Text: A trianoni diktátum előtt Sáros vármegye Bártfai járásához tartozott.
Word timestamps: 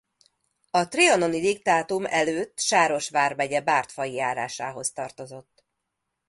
A 0.71 0.87
trianoni 0.87 1.39
diktátum 1.39 2.05
előtt 2.05 2.59
Sáros 2.59 3.09
vármegye 3.09 3.61
Bártfai 3.61 4.13
járásához 4.13 4.91
tartozott. 4.91 5.65